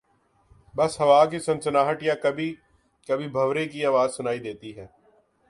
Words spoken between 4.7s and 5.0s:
ہے